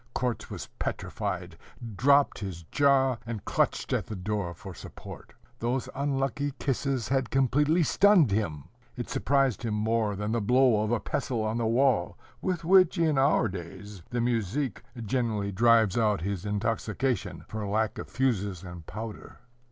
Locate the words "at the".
3.93-4.15